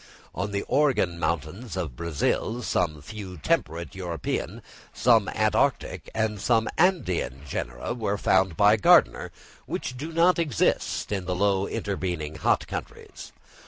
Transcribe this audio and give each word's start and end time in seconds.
On 0.33 0.49
the 0.49 0.63
Organ 0.63 1.19
Mountains 1.19 1.77
of 1.77 1.95
Brazil 1.95 2.63
some 2.63 3.03
few 3.03 3.37
temperate 3.37 3.93
European, 3.93 4.63
some 4.91 5.29
Antarctic 5.29 6.09
and 6.15 6.41
some 6.41 6.67
Andean 6.75 7.43
genera 7.47 7.93
were 7.93 8.17
found 8.17 8.57
by 8.57 8.77
Gardner 8.77 9.31
which 9.67 9.95
do 9.97 10.11
not 10.11 10.39
exist 10.39 11.11
in 11.11 11.25
the 11.25 11.35
low 11.35 11.67
intervening 11.67 12.33
hot 12.33 12.65
countries. 12.65 13.31